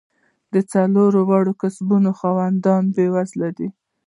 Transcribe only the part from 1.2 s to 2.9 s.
واړو کسبونو خاوندان